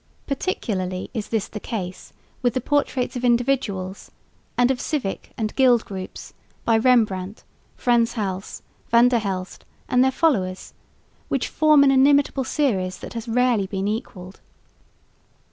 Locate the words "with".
2.41-2.55